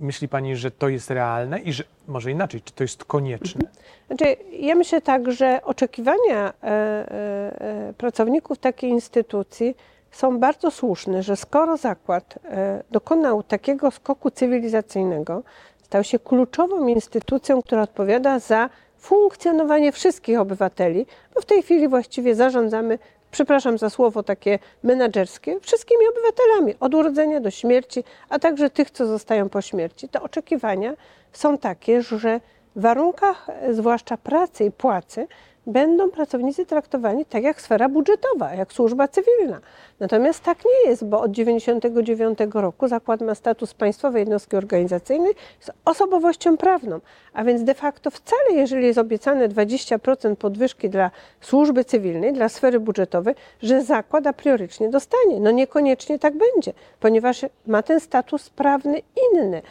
myśli 0.00 0.28
Pani, 0.28 0.56
że 0.56 0.70
to 0.70 0.88
jest 0.88 1.10
realne 1.10 1.60
i 1.60 1.72
że 1.72 1.84
może 2.08 2.30
inaczej, 2.30 2.60
czy 2.62 2.72
to 2.72 2.84
jest 2.84 3.04
konieczne? 3.04 3.60
Mhm. 3.60 3.74
Znaczy, 4.06 4.36
ja 4.52 4.74
myślę 4.74 5.00
tak, 5.00 5.32
że 5.32 5.60
oczekiwania 5.64 6.52
e, 6.62 6.66
e, 6.68 7.92
pracowników 7.98 8.58
takiej 8.58 8.90
instytucji 8.90 9.76
są 10.10 10.38
bardzo 10.38 10.70
słuszne, 10.70 11.22
że 11.22 11.36
skoro 11.36 11.76
zakład 11.76 12.38
e, 12.44 12.82
dokonał 12.90 13.42
takiego 13.42 13.90
skoku 13.90 14.30
cywilizacyjnego, 14.30 15.42
stał 15.82 16.04
się 16.04 16.18
kluczową 16.18 16.86
instytucją, 16.86 17.62
która 17.62 17.82
odpowiada 17.82 18.38
za 18.38 18.70
funkcjonowanie 18.98 19.92
wszystkich 19.92 20.40
obywateli, 20.40 21.06
bo 21.34 21.40
w 21.40 21.44
tej 21.44 21.62
chwili 21.62 21.88
właściwie 21.88 22.34
zarządzamy, 22.34 22.98
przepraszam 23.30 23.78
za 23.78 23.90
słowo 23.90 24.22
takie 24.22 24.58
menedżerskie, 24.82 25.60
wszystkimi 25.60 26.00
obywatelami, 26.08 26.74
od 26.80 26.94
urodzenia 26.94 27.40
do 27.40 27.50
śmierci, 27.50 28.04
a 28.28 28.38
także 28.38 28.70
tych, 28.70 28.90
co 28.90 29.06
zostają 29.06 29.48
po 29.48 29.62
śmierci. 29.62 30.08
Te 30.08 30.22
oczekiwania 30.22 30.94
są 31.32 31.58
takie, 31.58 32.02
że 32.02 32.40
w 32.76 32.80
warunkach 32.80 33.46
e, 33.48 33.74
zwłaszcza 33.74 34.16
pracy 34.16 34.64
i 34.64 34.70
płacy 34.70 35.26
będą 35.66 36.10
pracownicy 36.10 36.66
traktowani 36.66 37.24
tak 37.24 37.42
jak 37.42 37.60
sfera 37.60 37.88
budżetowa, 37.88 38.54
jak 38.54 38.72
służba 38.72 39.08
cywilna. 39.08 39.60
Natomiast 40.00 40.44
tak 40.44 40.58
nie 40.64 40.90
jest, 40.90 41.04
bo 41.04 41.20
od 41.20 41.32
1999 41.32 42.54
roku 42.54 42.88
zakład 42.88 43.20
ma 43.20 43.34
status 43.34 43.74
państwowej 43.74 44.20
jednostki 44.20 44.56
organizacyjnej 44.56 45.32
z 45.60 45.70
osobowością 45.84 46.56
prawną, 46.56 47.00
a 47.32 47.44
więc 47.44 47.64
de 47.64 47.74
facto 47.74 48.10
wcale, 48.10 48.52
jeżeli 48.52 48.86
jest 48.86 48.98
obiecane 48.98 49.48
20% 49.48 50.36
podwyżki 50.36 50.90
dla 50.90 51.10
służby 51.40 51.84
cywilnej, 51.84 52.32
dla 52.32 52.48
sfery 52.48 52.80
budżetowej, 52.80 53.34
że 53.62 53.84
zakład 53.84 54.26
a 54.26 54.32
priorycznie 54.32 54.88
dostanie. 54.88 55.40
No 55.40 55.50
niekoniecznie 55.50 56.18
tak 56.18 56.34
będzie, 56.36 56.72
ponieważ 57.00 57.46
ma 57.66 57.82
ten 57.82 58.00
status 58.00 58.50
prawny 58.50 59.02
inny. 59.32 59.62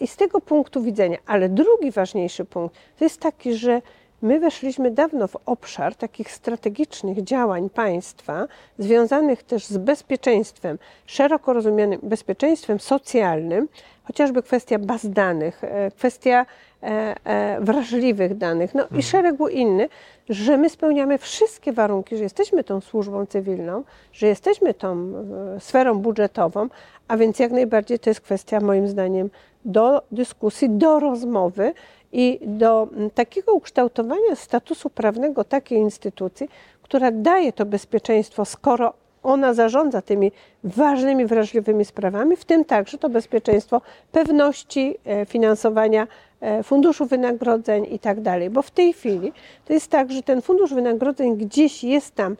I 0.00 0.06
z 0.06 0.16
tego 0.16 0.40
punktu 0.40 0.82
widzenia, 0.82 1.18
ale 1.26 1.48
drugi 1.48 1.90
ważniejszy 1.90 2.44
punkt 2.44 2.76
to 2.98 3.04
jest 3.04 3.20
taki, 3.20 3.54
że 3.54 3.82
My 4.22 4.40
weszliśmy 4.40 4.90
dawno 4.90 5.28
w 5.28 5.36
obszar 5.46 5.94
takich 5.94 6.32
strategicznych 6.32 7.24
działań 7.24 7.70
państwa, 7.70 8.46
związanych 8.78 9.42
też 9.42 9.66
z 9.66 9.76
bezpieczeństwem, 9.76 10.78
szeroko 11.06 11.52
rozumianym 11.52 12.00
bezpieczeństwem 12.02 12.80
socjalnym, 12.80 13.68
chociażby 14.04 14.42
kwestia 14.42 14.78
baz 14.78 15.10
danych, 15.10 15.64
e, 15.64 15.90
kwestia 15.90 16.46
e, 16.82 17.14
e, 17.24 17.60
wrażliwych 17.60 18.36
danych, 18.36 18.74
no 18.74 18.82
i 18.82 18.84
mhm. 18.84 19.02
szeregu 19.02 19.48
innych, 19.48 19.90
że 20.28 20.56
my 20.56 20.70
spełniamy 20.70 21.18
wszystkie 21.18 21.72
warunki, 21.72 22.16
że 22.16 22.22
jesteśmy 22.22 22.64
tą 22.64 22.80
służbą 22.80 23.26
cywilną, 23.26 23.84
że 24.12 24.26
jesteśmy 24.26 24.74
tą 24.74 25.12
sferą 25.58 25.98
budżetową, 25.98 26.68
a 27.08 27.16
więc 27.16 27.38
jak 27.38 27.52
najbardziej 27.52 27.98
to 27.98 28.10
jest 28.10 28.20
kwestia 28.20 28.60
moim 28.60 28.88
zdaniem 28.88 29.30
do 29.64 30.02
dyskusji, 30.12 30.70
do 30.70 31.00
rozmowy 31.00 31.72
i 32.14 32.38
do 32.42 32.88
takiego 33.14 33.54
ukształtowania 33.54 34.34
statusu 34.34 34.90
prawnego 34.90 35.44
takiej 35.44 35.78
instytucji, 35.78 36.48
która 36.82 37.10
daje 37.10 37.52
to 37.52 37.66
bezpieczeństwo, 37.66 38.44
skoro 38.44 38.92
ona 39.22 39.54
zarządza 39.54 40.02
tymi 40.02 40.32
ważnymi, 40.64 41.26
wrażliwymi 41.26 41.84
sprawami, 41.84 42.36
w 42.36 42.44
tym 42.44 42.64
także 42.64 42.98
to 42.98 43.08
bezpieczeństwo 43.08 43.80
pewności 44.12 44.96
e, 45.04 45.26
finansowania 45.26 46.06
e, 46.40 46.62
funduszu 46.62 47.06
wynagrodzeń 47.06 47.86
i 47.90 47.98
tak 47.98 48.20
dalej. 48.20 48.50
Bo 48.50 48.62
w 48.62 48.70
tej 48.70 48.92
chwili 48.92 49.32
to 49.64 49.72
jest 49.72 49.90
tak, 49.90 50.12
że 50.12 50.22
ten 50.22 50.42
fundusz 50.42 50.74
wynagrodzeń 50.74 51.36
gdzieś 51.36 51.84
jest 51.84 52.14
tam 52.14 52.36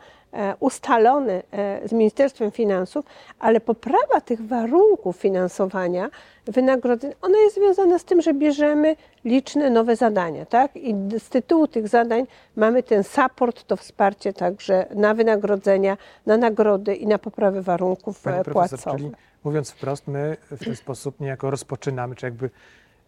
ustalony 0.61 1.43
e, 1.53 1.89
z 1.89 1.93
Ministerstwem 1.93 2.51
Finansów, 2.51 3.05
ale 3.39 3.61
poprawa 3.61 4.21
tych 4.25 4.47
warunków 4.47 5.17
finansowania 5.17 6.11
wynagrodzeń, 6.47 7.13
ona 7.23 7.39
jest 7.39 7.55
związana 7.57 7.99
z 7.99 8.05
tym, 8.05 8.23
że 8.23 8.35
bierzemy 8.35 8.97
liczne 9.25 9.71
nowe 9.71 9.97
zadania, 9.97 10.47
tak? 10.47 10.77
I 10.77 10.95
z 11.19 11.29
tytułu 11.29 11.69
tych 11.69 11.89
zadań 11.89 12.27
mamy 12.57 12.83
ten 12.83 13.05
support, 13.05 13.65
to 13.65 13.77
wsparcie 13.77 14.33
także 14.33 14.87
na 14.95 15.15
wynagrodzenia, 15.15 15.97
na 16.27 16.37
nagrody 16.37 16.95
i 16.95 17.07
na 17.07 17.19
poprawę 17.19 17.63
warunków 17.63 18.21
Pani 18.21 18.41
e, 18.41 18.45
płacowych. 18.45 19.01
Czyli 19.01 19.11
mówiąc 19.45 19.71
wprost, 19.71 20.09
my 20.09 20.37
w 20.51 20.65
ten 20.65 20.77
sposób 20.77 21.21
niejako 21.21 21.51
rozpoczynamy, 21.51 22.15
czy 22.15 22.27
jakby 22.27 22.51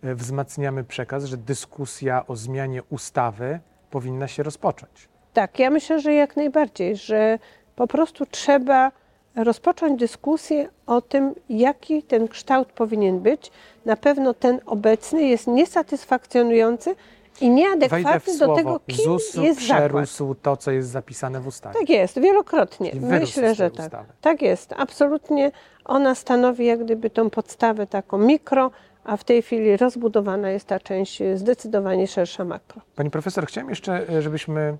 wzmacniamy 0.02 0.85
przekaz, 0.85 1.25
że 1.25 1.37
dyskusja 1.37 2.26
o 2.26 2.37
zmianie 2.37 2.83
ustawy 2.83 3.61
powinna 3.90 4.28
się 4.28 4.42
rozpocząć. 4.42 5.09
Tak, 5.37 5.59
ja 5.59 5.71
myślę, 5.71 6.00
że 6.00 6.14
jak 6.14 6.37
najbardziej, 6.37 6.97
że 6.97 7.38
po 7.76 7.87
prostu 7.87 8.26
trzeba 8.26 8.93
rozpocząć 9.35 10.00
dyskusję 10.00 10.69
o 10.87 11.00
tym, 11.00 11.35
jaki 11.49 12.02
ten 12.02 12.28
kształt 12.28 12.69
powinien 12.69 13.21
być. 13.21 13.50
Na 13.85 13.97
pewno 13.97 14.35
ten 14.35 14.61
obecny 14.66 15.23
jest 15.23 15.47
niesatysfakcjonujący 15.47 16.97
I 17.40 17.50
nieadekwatny 17.50 18.38
do 18.38 18.55
tego, 18.55 18.81
kim 18.87 19.05
ZUS 19.05 19.35
jest 19.35 19.61
zakład. 19.61 19.78
przerósł 19.78 20.35
to, 20.35 20.57
co 20.57 20.71
jest 20.71 20.88
zapisane 20.88 21.40
w 21.40 21.47
ustawie. 21.47 21.78
Tak 21.78 21.88
jest, 21.88 22.21
wielokrotnie. 22.21 22.93
Myślę, 23.00 23.55
że 23.55 23.71
tak. 23.71 23.87
ustawy. 23.87 24.12
Tak 24.21 24.43
jest, 24.43 24.75
absolutnie. 24.76 25.52
Ona 25.85 26.14
stanowi 26.14 26.66
jak 26.66 26.85
gdyby 26.85 27.11
tą 27.11 27.31
podstawę 27.31 27.87
taką 27.87 28.19
mikro, 28.19 28.71
a 29.05 29.16
w 29.16 29.25
tej 29.25 29.43
chwili 29.43 29.76
rozbudowana 29.76 30.50
jest 30.50 30.66
ta 30.66 30.81
część 30.81 31.23
zdecydowanie 31.35 32.07
szersza 32.07 32.45
makro. 32.45 32.81
Pani 32.95 33.11
profesor, 33.11 33.47
chciałem 33.47 33.71
jeszcze, 33.71 34.09
e, 34.09 34.23
żebyśmy 34.23 34.76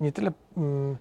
nie 0.00 0.12
tyle 0.12 0.32
mm, 0.56 0.96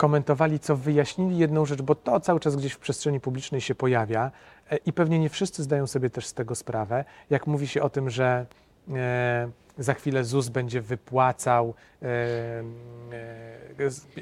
komentowali, 0.00 0.60
co 0.60 0.76
wyjaśnili 0.76 1.38
jedną 1.38 1.66
rzecz, 1.66 1.82
bo 1.82 1.94
to 1.94 2.20
cały 2.20 2.40
czas 2.40 2.56
gdzieś 2.56 2.72
w 2.72 2.78
przestrzeni 2.78 3.20
publicznej 3.20 3.60
się 3.60 3.74
pojawia 3.74 4.30
e, 4.70 4.76
i 4.76 4.92
pewnie 4.92 5.18
nie 5.18 5.28
wszyscy 5.28 5.62
zdają 5.62 5.86
sobie 5.86 6.10
też 6.10 6.26
z 6.26 6.34
tego 6.34 6.54
sprawę. 6.54 7.04
Jak 7.30 7.46
mówi 7.46 7.68
się 7.68 7.82
o 7.82 7.90
tym, 7.90 8.10
że 8.10 8.46
e, 8.94 9.50
za 9.78 9.94
chwilę 9.94 10.24
ZUS 10.24 10.48
będzie 10.48 10.80
wypłacał 10.80 11.74
e, 12.02 12.06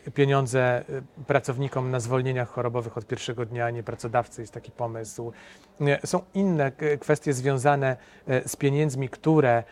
e, 0.07 0.11
pieniądze 0.15 0.61
e, 0.61 0.83
pracownikom 1.27 1.91
na 1.91 2.01
zwolnieniach 2.01 2.49
chorobowych 2.49 2.99
od 2.99 3.07
pierwszego 3.07 3.47
dnia, 3.47 3.67
a 3.67 3.71
nie 3.71 3.83
pracodawcy, 3.83 4.41
jest 4.41 4.53
taki 4.53 4.71
pomysł. 4.71 5.33
E, 5.81 6.07
Są 6.07 6.21
inne 6.35 6.73
kwestie 7.01 7.33
związane 7.33 7.97
e, 8.29 8.49
z 8.49 8.57
pieniędzmi, 8.57 9.09
które, 9.09 9.59
e, 9.59 9.65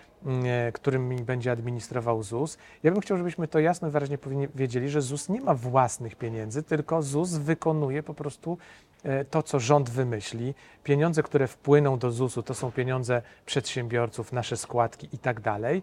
którymi 0.73 1.16
będzie 1.16 1.52
administrował 1.52 2.23
ZUS. 2.23 2.59
Ja 2.83 2.92
bym 2.92 3.00
chciał, 3.00 3.16
żebyśmy 3.16 3.49
to 3.49 3.59
jasno 3.59 3.88
i 3.88 3.90
wyraźnie 3.90 4.18
wiedzieli, 4.54 4.88
że 4.88 5.02
ZUS 5.02 5.28
nie 5.28 5.40
ma 5.40 5.54
własnych 5.54 6.16
pieniędzy, 6.16 6.62
tylko 6.62 7.02
ZUS 7.02 7.30
wykonuje 7.30 8.02
po 8.02 8.14
prostu 8.14 8.59
e, 9.04 9.25
to, 9.25 9.42
co 9.42 9.61
rząd 9.61 9.90
wymyśli. 9.90 10.54
Pieniądze, 10.85 11.23
które 11.23 11.47
wpłyną 11.47 11.99
do 11.99 12.11
ZUS-u, 12.11 12.42
to 12.42 12.54
są 12.54 12.73
pieniądze 12.73 13.23
przedsiębiorców, 13.47 14.33
nasze 14.33 14.56
składki 14.56 15.09
i 15.12 15.18
tak 15.18 15.40
dalej. 15.40 15.83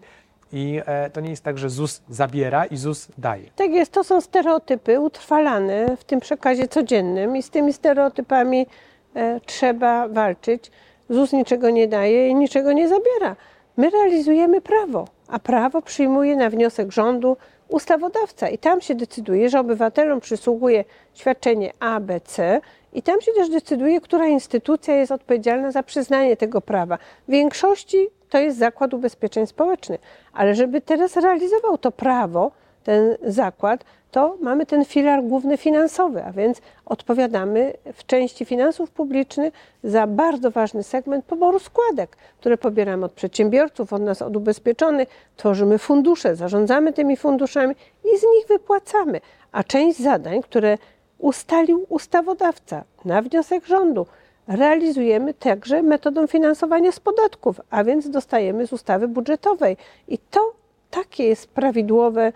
I 0.52 0.80
e, 0.86 1.10
to 1.10 1.20
nie 1.20 1.30
jest 1.30 1.44
tak, 1.44 1.58
że 1.58 1.70
ZUS 1.70 2.02
zabiera 2.08 2.64
i 2.64 2.76
ZUS 2.76 3.08
daje. 3.18 3.50
Tak 3.56 3.70
jest, 3.70 3.92
to 3.92 4.04
są 4.04 4.20
stereotypy 4.20 5.00
utrwalane 5.00 5.96
w 5.96 6.04
tym 6.04 6.20
przekazie 6.20 6.68
codziennym 6.68 7.36
i 7.36 7.42
z 7.42 7.50
tymi 7.50 7.72
stereotypami 7.72 8.66
e, 9.14 9.40
trzeba 9.40 10.08
walczyć. 10.08 10.70
ZUS 11.08 11.32
niczego 11.32 11.70
nie 11.70 11.88
daje 11.88 12.28
i 12.28 12.34
niczego 12.34 12.72
nie 12.72 12.88
zabiera. 12.88 13.36
My 13.76 13.90
realizujemy 13.90 14.60
prawo, 14.60 15.08
a 15.28 15.38
prawo 15.38 15.82
przyjmuje 15.82 16.36
na 16.36 16.50
wniosek 16.50 16.92
rządu 16.92 17.36
ustawodawca 17.68 18.48
i 18.48 18.58
tam 18.58 18.80
się 18.80 18.94
decyduje, 18.94 19.48
że 19.48 19.60
obywatelom 19.60 20.20
przysługuje 20.20 20.84
świadczenie 21.14 21.72
A, 21.80 22.00
B, 22.00 22.20
C 22.20 22.60
i 22.92 23.02
tam 23.02 23.20
się 23.20 23.32
też 23.32 23.50
decyduje, 23.50 24.00
która 24.00 24.26
instytucja 24.26 24.94
jest 24.94 25.12
odpowiedzialna 25.12 25.70
za 25.70 25.82
przyznanie 25.82 26.36
tego 26.36 26.60
prawa. 26.60 26.98
W 27.28 27.30
większości 27.30 28.08
to 28.30 28.38
jest 28.38 28.58
Zakład 28.58 28.94
Ubezpieczeń 28.94 29.46
Społecznych, 29.46 30.00
ale 30.32 30.54
żeby 30.54 30.80
teraz 30.80 31.16
realizował 31.16 31.78
to 31.78 31.92
prawo, 31.92 32.50
ten 32.84 33.16
zakład, 33.22 33.84
to 34.14 34.36
mamy 34.40 34.66
ten 34.66 34.84
filar 34.84 35.22
główny 35.22 35.56
finansowy, 35.56 36.24
a 36.24 36.32
więc 36.32 36.60
odpowiadamy 36.86 37.72
w 37.92 38.06
części 38.06 38.44
finansów 38.44 38.90
publicznych 38.90 39.54
za 39.84 40.06
bardzo 40.06 40.50
ważny 40.50 40.82
segment 40.82 41.24
poboru 41.24 41.58
składek, 41.58 42.16
które 42.40 42.58
pobieramy 42.58 43.04
od 43.04 43.12
przedsiębiorców, 43.12 43.92
od 43.92 44.02
nas, 44.02 44.22
od 44.22 44.36
ubezpieczonych, 44.36 45.08
tworzymy 45.36 45.78
fundusze, 45.78 46.36
zarządzamy 46.36 46.92
tymi 46.92 47.16
funduszami 47.16 47.74
i 48.04 48.18
z 48.18 48.22
nich 48.22 48.46
wypłacamy. 48.48 49.20
A 49.52 49.64
część 49.64 49.98
zadań, 49.98 50.42
które 50.42 50.78
ustalił 51.18 51.86
ustawodawca 51.88 52.84
na 53.04 53.22
wniosek 53.22 53.66
rządu, 53.66 54.06
realizujemy 54.48 55.34
także 55.34 55.82
metodą 55.82 56.26
finansowania 56.26 56.92
z 56.92 57.00
podatków, 57.00 57.60
a 57.70 57.84
więc 57.84 58.10
dostajemy 58.10 58.66
z 58.66 58.72
ustawy 58.72 59.08
budżetowej. 59.08 59.76
I 60.08 60.18
to 60.18 60.52
takie 60.90 61.24
jest 61.24 61.46
prawidłowe 61.46 62.32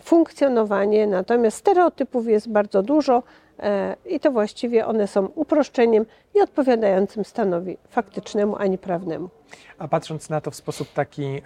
funkcjonowanie, 0.00 1.06
natomiast 1.06 1.56
stereotypów 1.56 2.26
jest 2.26 2.48
bardzo 2.48 2.82
dużo. 2.82 3.16
e, 3.16 3.22
i 4.06 4.20
to 4.20 4.32
właściwie 4.32 4.86
one 4.86 5.06
są 5.06 5.26
uproszczeniem 5.26 6.06
nie 6.34 6.42
odpowiadającym 6.42 7.24
stanowi 7.24 7.76
faktycznemu 7.88 8.56
ani 8.56 8.78
prawnemu. 8.78 9.28
A 9.78 9.88
patrząc 9.88 10.30
na 10.30 10.40
to 10.40 10.50
w 10.50 10.54
sposób 10.54 10.92
taki 10.92 11.24
e, 11.24 11.42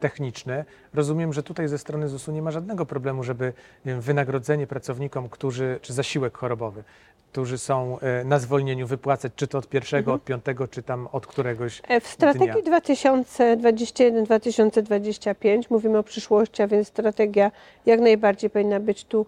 techniczny, 0.00 0.64
rozumiem, 0.94 1.32
że 1.32 1.42
tutaj 1.42 1.68
ze 1.68 1.78
strony 1.78 2.08
ZUS-u 2.08 2.32
nie 2.32 2.42
ma 2.42 2.50
żadnego 2.50 2.86
problemu, 2.86 3.24
żeby 3.24 3.52
wiem, 3.84 4.00
wynagrodzenie 4.00 4.66
pracownikom, 4.66 5.28
którzy, 5.28 5.78
czy 5.82 5.92
zasiłek 5.92 6.38
chorobowy, 6.38 6.84
którzy 7.32 7.58
są 7.58 7.98
e, 8.00 8.24
na 8.24 8.38
zwolnieniu 8.38 8.86
wypłacać, 8.86 9.32
czy 9.36 9.46
to 9.46 9.58
od 9.58 9.68
pierwszego, 9.68 10.12
od 10.12 10.24
piątego, 10.24 10.68
czy 10.68 10.82
tam 10.82 11.08
od 11.12 11.26
któregoś 11.26 11.82
E, 11.88 12.00
W 12.00 12.06
strategii 12.06 12.62
dnia. 12.62 12.80
2021-2025 12.80 15.62
mówimy 15.70 15.98
o 15.98 16.02
przyszłości, 16.02 16.62
a 16.62 16.66
więc 16.66 16.88
strategia 16.88 17.50
jak 17.86 18.00
najbardziej 18.00 18.50
powinna 18.50 18.80
być 18.80 19.04
tu 19.04 19.26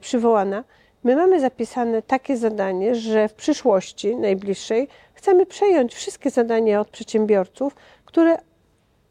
przywołana. 0.00 0.64
My 1.04 1.16
mamy 1.16 1.40
zapisane 1.40 2.02
takie 2.02 2.36
zadanie, 2.36 2.94
że 2.94 3.28
w 3.28 3.34
przyszłości 3.34 4.16
najbliższej 4.16 4.88
chcemy 5.14 5.46
przejąć 5.46 5.94
wszystkie 5.94 6.30
zadania 6.30 6.80
od 6.80 6.88
przedsiębiorców, 6.88 7.76
które 8.04 8.38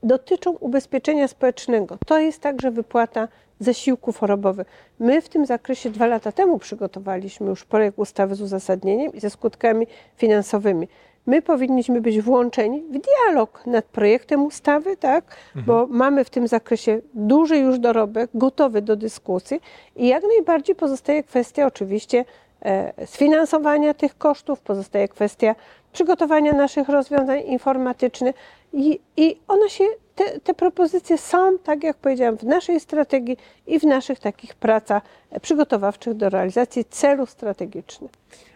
dotyczą 0.04 0.52
ubezpieczenia 0.52 1.28
społecznego. 1.28 1.98
To 2.06 2.20
jest 2.20 2.42
także 2.42 2.72
wypłata 2.72 3.28
zasiłków 3.60 4.18
chorobowych. 4.18 4.68
My 5.00 5.22
w 5.22 5.30
tym 5.30 5.46
zakresie 5.46 5.90
dwa 5.90 6.08
lata 6.08 6.32
temu 6.32 6.60
przygotowaliśmy 6.60 7.48
już 7.48 7.66
projekt 7.66 8.00
ustawy 8.00 8.36
z 8.36 8.42
uzasadnieniem 8.42 9.14
i 9.14 9.20
ze 9.20 9.30
skutkami 9.30 9.88
finansowymi. 10.16 10.88
My 11.28 11.42
powinniśmy 11.42 12.02
być 12.02 12.22
włączeni 12.22 12.82
w 12.82 13.00
dialog 13.00 13.64
nad 13.66 13.86
projektem 13.86 14.46
ustawy, 14.46 14.98
tak? 14.98 15.36
bo 15.66 15.88
mamy 15.90 16.24
w 16.24 16.30
tym 16.30 16.48
zakresie 16.48 17.02
duży 17.14 17.58
już 17.58 17.80
dorobek, 17.80 18.30
gotowy 18.34 18.82
do 18.82 18.96
dyskusji 18.96 19.62
i 19.96 20.08
jak 20.08 20.24
najbardziej 20.24 20.76
pozostaje 20.76 21.24
kwestia 21.24 21.66
oczywiście 21.66 22.26
e, 22.62 22.94
sfinansowania 23.06 23.94
tych 23.94 24.18
kosztów, 24.18 24.62
pozostaje 24.62 25.08
kwestia 25.08 25.56
przygotowania 25.94 26.54
naszych 26.54 26.90
rozwiązań 26.90 27.40
informatycznych 27.40 28.36
i, 28.74 29.00
i 29.18 29.40
one 29.48 29.70
się, 29.70 29.84
te, 30.16 30.40
te 30.40 30.54
propozycje 30.54 31.18
są, 31.18 31.58
tak 31.58 31.84
jak 31.84 31.98
powiedziałam, 31.98 32.38
w 32.38 32.44
naszej 32.44 32.80
strategii 32.80 33.38
i 33.68 33.80
w 33.80 33.84
naszych 33.84 34.20
takich 34.20 34.56
pracach 34.56 35.04
przygotowawczych 35.42 36.14
do 36.14 36.30
realizacji 36.30 36.86
celów 36.86 37.30
strategicznych. 37.30 38.12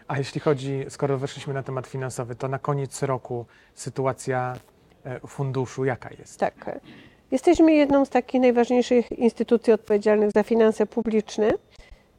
A 0.08 0.18
jeśli 0.18 0.40
chodzi, 0.40 0.84
skoro 0.88 1.18
weszliśmy 1.18 1.54
na 1.54 1.62
temat 1.62 1.86
finansowy, 1.86 2.34
to 2.34 2.48
na 2.48 2.58
koniec 2.58 3.02
roku 3.02 3.46
sytuacja 3.74 4.56
e, 5.06 5.20
funduszu 5.26 5.84
jaka 5.84 6.10
jest? 6.18 6.40
Tak. 6.40 6.70
Jesteśmy 7.30 7.72
jedną 7.72 8.04
z 8.04 8.10
takich 8.10 8.40
najważniejszych 8.40 9.12
instytucji 9.12 9.72
odpowiedzialnych 9.72 10.30
za 10.34 10.42
finanse 10.42 10.86
publiczne. 10.86 11.50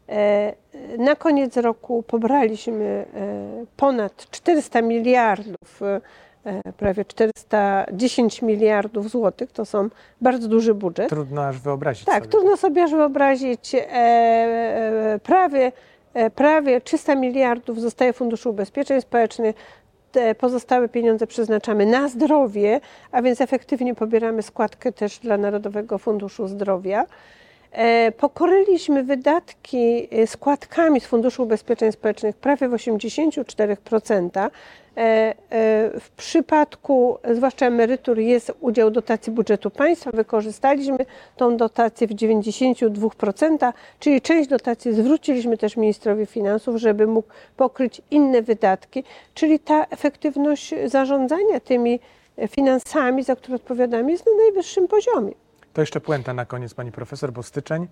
E, 0.10 0.54
Na 0.98 1.16
koniec 1.16 1.58
roku 1.58 2.04
pobraliśmy 2.04 3.06
e, 3.16 3.66
ponad 3.78 4.30
400 4.32 4.82
miliardów, 4.82 5.82
prawie 6.78 7.06
410 7.06 8.42
miliardów 8.42 9.10
złotych. 9.10 9.52
To 9.52 9.66
są 9.66 9.90
bardzo 10.22 10.48
duży 10.48 10.74
budżet. 10.74 11.10
Trudno 11.10 11.46
aż 11.46 11.60
wyobrazić 11.60 12.06
Tak, 12.06 12.16
sobie. 12.24 12.32
trudno 12.32 12.58
sobie 12.58 12.84
aż 12.84 12.92
wyobrazić. 12.92 13.76
Prawie, 15.24 15.72
prawie 16.36 16.82
300 16.82 17.16
miliardów 17.16 17.82
zostaje 17.82 18.14
Funduszu 18.14 18.50
Ubezpieczeń 18.50 19.02
Społecznych. 19.02 19.56
Pozostałe 20.38 20.90
pieniądze 20.90 21.28
przeznaczamy 21.28 21.86
na 21.86 22.08
zdrowie, 22.08 22.80
a 23.12 23.22
więc 23.22 23.42
efektywnie 23.42 23.96
pobieramy 23.96 24.42
składkę 24.42 24.92
też 24.92 25.20
dla 25.20 25.38
Narodowego 25.38 25.98
Funduszu 25.98 26.48
Zdrowia. 26.48 27.06
E, 27.76 28.12
Pokryliśmy 28.12 29.04
wydatki 29.04 30.08
e, 30.12 30.28
składkami 30.28 31.00
z 31.00 31.06
Funduszu 31.06 31.44
Ubezpieczeń 31.44 31.92
Społecznych 31.92 32.36
prawie 32.36 32.70
w 32.70 32.72
84%. 32.72 34.50
E, 34.98 35.34
W 36.00 36.10
przypadku 36.18 37.18
zwłaszcza 37.34 37.66
emerytur 37.66 38.20
jest 38.20 38.54
udział 38.60 38.92
dotacji 38.92 39.34
budżetu 39.34 39.72
państwa. 39.72 40.12
Wykorzystaliśmy 40.12 40.98
tą 41.38 41.58
dotację 41.58 42.08
w 42.08 42.12
92%, 42.12 43.74
czyli 44.00 44.22
część 44.22 44.50
dotacji 44.50 44.94
zwróciliśmy 44.94 45.58
też 45.58 45.78
ministrowi 45.78 46.26
finansów, 46.26 46.78
żeby 46.78 47.08
mógł 47.08 47.30
pokryć 47.58 48.02
inne 48.12 48.42
wydatki, 48.42 49.04
czyli 49.34 49.60
ta 49.60 49.86
efektywność 49.86 50.74
zarządzania 50.86 51.60
tymi 51.60 52.00
finansami, 52.50 53.24
za 53.24 53.36
które 53.36 53.56
odpowiadamy, 53.56 54.12
jest 54.12 54.26
na 54.26 54.44
najwyższym 54.44 54.88
poziomie. 54.88 55.45
To 55.76 55.82
jeszcze 55.82 56.02
puenta 56.02 56.34
na 56.34 56.46
koniec, 56.46 56.74
pani 56.74 56.92
profesor, 56.92 57.32
bo 57.32 57.44
styczeń 57.44 57.88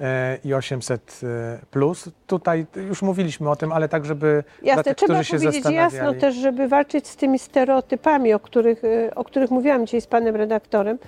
e, 0.00 0.38
i 0.44 0.54
800 0.54 1.20
e, 1.22 1.58
plus. 1.70 2.10
Tutaj 2.26 2.66
już 2.76 3.02
mówiliśmy 3.02 3.50
o 3.50 3.56
tym, 3.56 3.72
ale 3.72 3.88
tak, 3.88 4.04
żeby 4.04 4.44
dla 4.62 4.68
Jasne, 4.68 4.84
tych, 4.84 4.94
trzeba 4.96 5.14
którzy 5.14 5.24
się 5.24 5.36
powiedzieć 5.36 5.54
zastanawiali. 5.54 5.96
jasno 5.96 6.20
też, 6.20 6.34
żeby 6.34 6.68
walczyć 6.68 7.08
z 7.08 7.16
tymi 7.16 7.38
stereotypami, 7.38 8.34
o 8.34 8.40
których, 8.40 8.84
e, 8.84 9.14
o 9.14 9.24
których 9.24 9.50
mówiłam 9.50 9.86
dzisiaj 9.86 10.00
z 10.00 10.06
panem 10.06 10.36
redaktorem. 10.36 10.98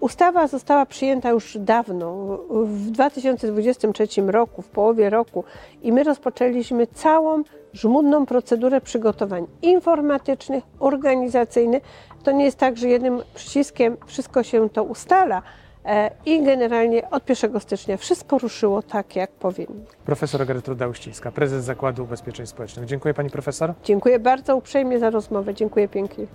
Ustawa 0.00 0.46
została 0.46 0.86
przyjęta 0.86 1.30
już 1.30 1.58
dawno, 1.58 2.38
w 2.50 2.90
2023 2.90 4.22
roku, 4.22 4.62
w 4.62 4.68
połowie 4.68 5.10
roku, 5.10 5.44
i 5.82 5.92
my 5.92 6.04
rozpoczęliśmy 6.04 6.86
całą 6.86 7.42
żmudną 7.72 8.26
procedurę 8.26 8.80
przygotowań 8.80 9.46
informatycznych, 9.62 10.64
organizacyjnych. 10.78 11.82
To 12.22 12.32
nie 12.32 12.44
jest 12.44 12.58
tak, 12.58 12.76
że 12.76 12.88
jednym 12.88 13.22
przyciskiem 13.34 13.96
wszystko 14.06 14.42
się 14.42 14.70
to 14.70 14.82
ustala. 14.82 15.42
E, 15.84 16.10
I 16.26 16.44
generalnie 16.44 17.10
od 17.10 17.28
1 17.28 17.60
stycznia 17.60 17.96
wszystko 17.96 18.38
ruszyło 18.38 18.82
tak, 18.82 19.16
jak 19.16 19.30
powinno. 19.30 19.80
Profesor 20.04 20.46
Gertruda 20.46 20.88
Uścińska, 20.88 21.32
prezes 21.32 21.64
Zakładu 21.64 22.02
Ubezpieczeń 22.02 22.46
Społecznych. 22.46 22.86
Dziękuję 22.86 23.14
pani 23.14 23.30
profesor. 23.30 23.74
Dziękuję 23.84 24.18
bardzo 24.18 24.56
uprzejmie 24.56 24.98
za 24.98 25.10
rozmowę. 25.10 25.54
Dziękuję 25.54 25.88
pięknie. 25.88 26.26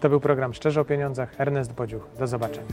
To 0.00 0.08
był 0.08 0.20
program 0.20 0.54
Szczerze 0.54 0.80
o 0.80 0.84
Pieniądzach. 0.84 1.34
Ernest 1.38 1.72
Bodziuch. 1.72 2.02
Do 2.18 2.26
zobaczenia. 2.26 2.66